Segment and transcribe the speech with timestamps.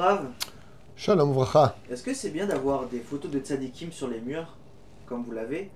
[0.00, 0.20] Rav.
[0.96, 1.76] Shalom Vracha.
[1.90, 4.56] Est-ce que c'est bien d'avoir des photos de tzadikim sur les murs,
[5.04, 5.70] comme vous l'avez?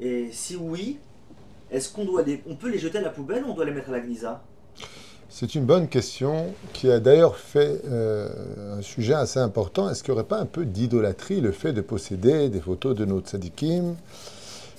[0.00, 0.98] Et si oui,
[1.70, 2.42] est-ce qu'on doit les...
[2.50, 4.42] on peut les jeter à la poubelle ou on doit les mettre à la gnisa?
[5.28, 9.88] C'est une bonne question qui a d'ailleurs fait euh, un sujet assez important.
[9.88, 13.04] Est-ce qu'il n'y aurait pas un peu d'idolâtrie le fait de posséder des photos de
[13.04, 13.94] nos tzadikim?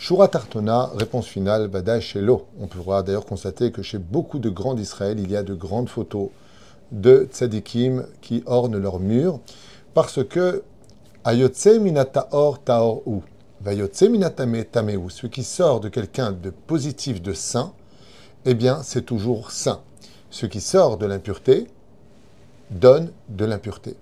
[0.00, 2.48] Shura Tartona, réponse finale, Badaï Shelo.
[2.60, 5.88] On pourra d'ailleurs constater que chez beaucoup de grands d'Israël, il y a de grandes
[5.88, 6.30] photos
[6.92, 9.40] de tzadikim qui ornent leurs murs,
[9.94, 10.62] parce que
[11.24, 13.22] Ayotse minata or taor ou,
[13.64, 17.72] Vayotse minatame tameu, ce qui sort de quelqu'un de positif, de saint,
[18.44, 19.80] eh bien c'est toujours saint.
[20.28, 21.66] Ce qui sort de l'impureté
[22.70, 23.96] donne de l'impureté.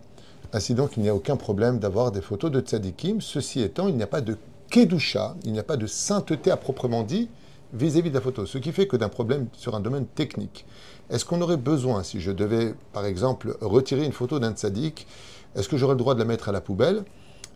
[0.53, 3.21] Ainsi donc, il n'y a aucun problème d'avoir des photos de tzadikim.
[3.21, 4.37] Ceci étant, il n'y a pas de
[4.69, 7.29] kedusha, il n'y a pas de sainteté à proprement dit
[7.73, 8.47] vis-à-vis de la photo.
[8.47, 10.67] Ce qui fait que d'un problème sur un domaine technique.
[11.11, 15.07] Est-ce qu'on aurait besoin, si je devais, par exemple, retirer une photo d'un tzaddik,
[15.55, 17.05] est-ce que j'aurais le droit de la mettre à la poubelle?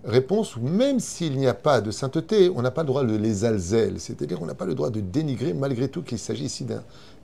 [0.04, 3.44] Réponse, même s'il n'y a pas de sainteté, on n'a pas le droit de les
[3.44, 6.66] alzel, c'est-à-dire on n'a pas le droit de dénigrer malgré tout qu'il s'agit ici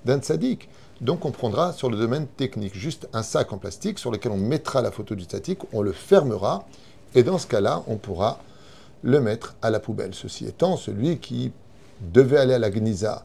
[0.04, 0.68] d'un tzaddik.
[1.00, 4.36] Donc on prendra sur le domaine technique juste un sac en plastique sur lequel on
[4.36, 6.66] mettra la photo du tzaddik, on le fermera,
[7.14, 8.40] et dans ce cas-là, on pourra
[9.02, 10.14] le mettre à la poubelle.
[10.14, 11.52] Ceci étant, celui qui
[12.12, 13.24] devait aller à la Gnisa,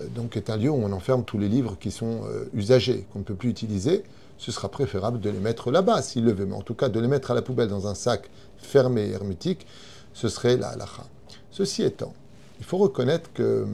[0.00, 3.06] euh, donc est un lieu où on enferme tous les livres qui sont euh, usagés,
[3.12, 4.04] qu'on ne peut plus utiliser,
[4.38, 6.46] ce sera préférable de les mettre là-bas, s'il le veut.
[6.46, 9.12] Mais en tout cas, de les mettre à la poubelle dans un sac fermé et
[9.12, 9.66] hermétique,
[10.12, 11.04] ce serait la halakha.
[11.50, 12.12] Ceci étant,
[12.58, 13.66] il faut reconnaître que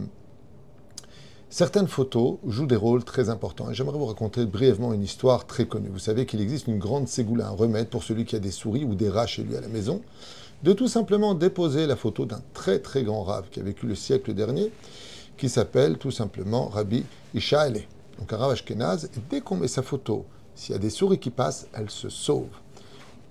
[1.50, 3.70] certaines photos jouent des rôles très importants.
[3.70, 5.88] Et j'aimerais vous raconter brièvement une histoire très connue.
[5.88, 8.84] Vous savez qu'il existe une grande ségoula, un remède pour celui qui a des souris
[8.84, 10.00] ou des rats chez lui à la maison,
[10.62, 13.94] de tout simplement déposer la photo d'un très très grand rave qui a vécu le
[13.94, 14.70] siècle dernier,
[15.36, 17.82] qui s'appelle tout simplement Rabbi Ishaele.
[18.18, 20.24] Donc un rave ashkenaz, et dès qu'on met sa photo,
[20.54, 22.46] s'il y a des souris qui passent, elles se sauvent.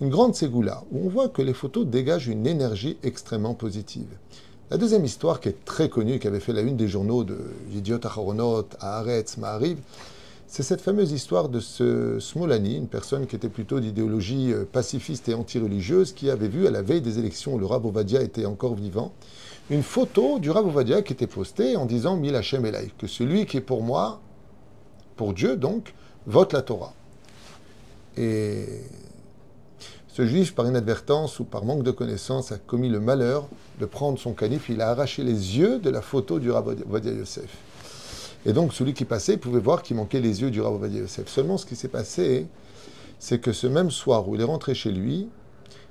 [0.02, 4.08] Une grande ségoula, où on voit que les photos dégagent une énergie extrêmement positive.
[4.72, 7.38] La deuxième histoire, qui est très connue, qui avait fait la une des journaux de
[7.72, 9.78] Yediot Aharonot, Haaretz, Ma'ariv,
[10.52, 15.30] c'est cette fameuse histoire de ce Smolani, une personne qui était plutôt d'idéologie euh, pacifiste
[15.30, 18.46] et anti-religieuse, qui avait vu à la veille des élections où le Rav Ovadia était
[18.46, 19.14] encore vivant,
[19.70, 23.46] une photo du Rav Ovadia qui était postée en disant Mil Hashem Elay, que celui
[23.46, 24.20] qui est pour moi,
[25.16, 25.94] pour Dieu donc,
[26.28, 26.94] vote la Torah.
[28.18, 28.66] Et
[30.10, 33.48] ce juif, par inadvertance ou par manque de connaissance, a commis le malheur
[33.80, 37.14] de prendre son canif, il a arraché les yeux de la photo du Rav Ovadia
[37.14, 37.48] Yosef.
[38.46, 41.28] Et donc, celui qui passait pouvait voir qu'il manquait les yeux du Rav Ovadia Yosef.
[41.28, 42.48] Seulement, ce qui s'est passé,
[43.20, 45.30] c'est que ce même soir où il est rentré chez lui,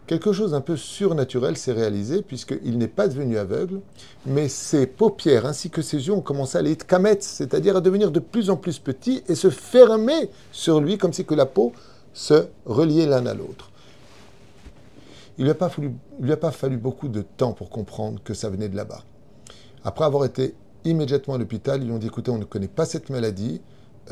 [0.08, 3.80] quelque chose d'un peu surnaturel s'est réalisé, puisqu'il n'est pas devenu aveugle,
[4.26, 8.10] mais ses paupières ainsi que ses yeux ont commencé à aller kametz, c'est-à-dire à devenir
[8.10, 11.72] de plus en plus petits et se fermer sur lui, comme si que la peau
[12.12, 13.70] se reliait l'un à l'autre.
[15.38, 15.90] Il ne lui,
[16.20, 19.04] lui, a pas fallu beaucoup de temps pour comprendre que ça venait de là-bas.
[19.84, 20.54] Après avoir été
[20.84, 21.82] immédiatement à l'hôpital.
[21.82, 23.60] Ils lui ont dit écoutez, on ne connaît pas cette maladie,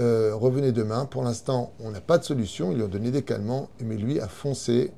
[0.01, 1.07] euh, revenez demain.
[1.07, 2.71] Pour l'instant, on n'a pas de solution.
[2.71, 4.93] Ils lui ont donné des calmants, mais lui a foncé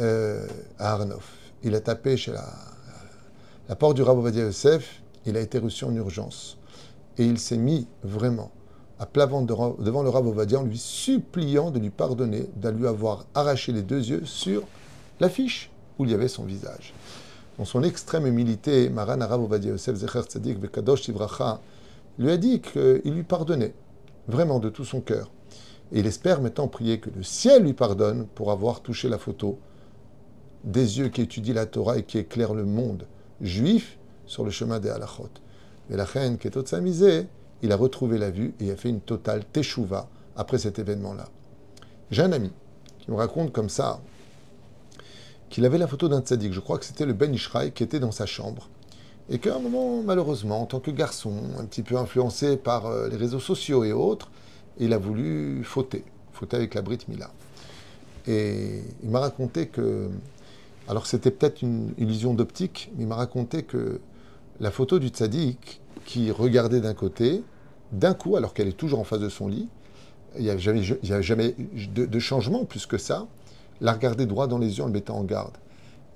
[0.00, 0.46] euh,
[0.78, 1.36] à Arnof.
[1.62, 5.02] Il a tapé chez la, porte du Rav Ovadia Yosef.
[5.26, 6.58] Il a été reçu en urgence.
[7.18, 8.50] Et il s'est mis vraiment
[8.98, 12.86] à plat ventre devant le Rav Ovadia en lui suppliant de lui pardonner, de lui
[12.86, 14.62] avoir arraché les deux yeux sur
[15.20, 16.94] l'affiche où il y avait son visage
[17.60, 21.60] dans son extrême humilité, Maran Arav Ovadia Yosef Zecher Tzadik Bekadosh Tivracha
[22.18, 23.74] lui a dit qu'il lui pardonnait,
[24.28, 25.30] vraiment de tout son cœur.
[25.92, 29.58] Et il espère maintenant prier que le ciel lui pardonne pour avoir touché la photo
[30.64, 33.04] des yeux qui étudient la Torah et qui éclairent le monde
[33.42, 35.28] juif sur le chemin des halachot.
[35.90, 37.26] Mais la reine qui est toute misée,
[37.60, 41.28] il a retrouvé la vue et a fait une totale teshuva après cet événement-là.
[42.10, 42.52] J'ai un ami
[43.00, 44.00] qui me raconte comme ça,
[45.50, 48.00] qu'il avait la photo d'un tzaddik, je crois que c'était le Ben Ishraï qui était
[48.00, 48.68] dans sa chambre.
[49.28, 53.08] Et qu'à un moment, malheureusement, en tant que garçon, un petit peu influencé par euh,
[53.08, 54.30] les réseaux sociaux et autres,
[54.78, 57.30] il a voulu fauter, fauter avec la Brit Mila.
[58.26, 60.08] Et il m'a raconté que,
[60.88, 64.00] alors c'était peut-être une illusion d'optique, mais il m'a raconté que
[64.60, 67.42] la photo du tzaddik qui regardait d'un côté,
[67.92, 69.68] d'un coup, alors qu'elle est toujours en face de son lit,
[70.36, 71.54] il n'y a jamais, jamais
[71.92, 73.26] de, de, changement plus que ça,
[73.80, 75.56] l'a regardé droit dans les yeux en le mettant en garde.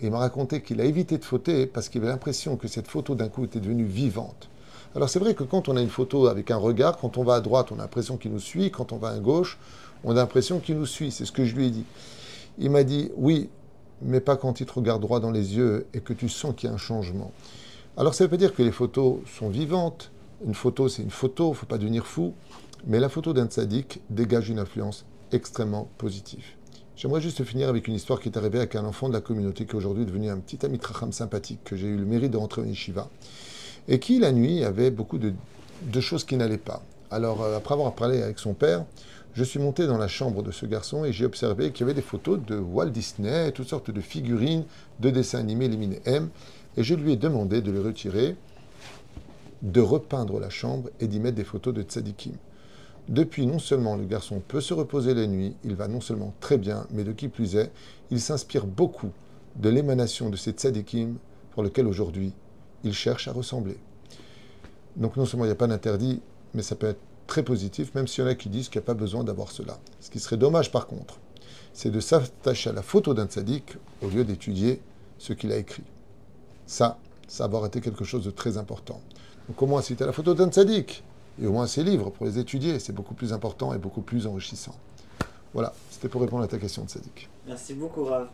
[0.00, 2.88] Et il m'a raconté qu'il a évité de fauter parce qu'il avait l'impression que cette
[2.88, 4.48] photo d'un coup était devenue vivante.
[4.94, 7.34] Alors c'est vrai que quand on a une photo avec un regard, quand on va
[7.34, 9.58] à droite, on a l'impression qu'il nous suit, quand on va à gauche,
[10.04, 11.10] on a l'impression qu'il nous suit.
[11.10, 11.84] C'est ce que je lui ai dit.
[12.58, 13.48] Il m'a dit oui,
[14.02, 16.68] mais pas quand il te regarde droit dans les yeux et que tu sens qu'il
[16.68, 17.32] y a un changement.
[17.96, 20.10] Alors ça veut pas dire que les photos sont vivantes.
[20.46, 22.34] Une photo, c'est une photo, il ne faut pas devenir fou.
[22.86, 26.56] Mais la photo d'un tzaddik dégage une influence extrêmement positif.
[26.96, 29.64] J'aimerais juste finir avec une histoire qui est arrivée avec un enfant de la communauté
[29.64, 32.36] qui est aujourd'hui devenu un petit ami Tracham sympathique que j'ai eu le mérite de
[32.36, 33.08] rentrer en yeshiva
[33.88, 35.34] et qui la nuit avait beaucoup de,
[36.00, 36.84] choses qui n'allaient pas.
[37.10, 38.84] Alors euh, après avoir parlé avec son père,
[39.34, 41.94] je suis monté dans la chambre de ce garçon et j'ai observé qu'il y avait
[41.94, 44.64] des photos de Walt Disney, toutes sortes de figurines,
[45.00, 46.28] de dessins animés, les M,
[46.76, 48.36] et je lui ai demandé de les retirer,
[49.62, 52.34] de repeindre la chambre et d'y mettre des photos de tzadikim.
[53.08, 56.56] Depuis, non seulement le garçon peut se reposer la nuit, il va non seulement très
[56.56, 57.70] bien, mais de qui plus est,
[58.10, 59.10] il s'inspire beaucoup
[59.56, 61.16] de l'émanation de ces tzadikim
[61.52, 62.32] pour lequel aujourd'hui
[62.82, 63.76] il cherche à ressembler.
[64.96, 66.22] Donc non seulement il n'y a pas d'interdit,
[66.54, 68.84] mais ça peut être très positif, même s'il y en a qui disent qu'il n'y
[68.84, 69.78] a pas besoin d'avoir cela.
[70.00, 71.18] Ce qui serait dommage par contre,
[71.74, 74.80] c'est de s'attacher à la photo d'un tzaddik au lieu d'étudier
[75.18, 75.84] ce qu'il a écrit.
[76.66, 76.98] Ça,
[77.28, 79.00] ça avoir été quelque chose de très important.
[79.48, 81.04] Donc comment citer la photo d'un tzaddik
[81.40, 82.78] et au moins ces livres pour les étudier.
[82.78, 84.74] C'est beaucoup plus important et beaucoup plus enrichissant.
[85.52, 87.28] Voilà, c'était pour répondre à ta question de Sadik.
[87.46, 88.28] Merci beaucoup, Rav.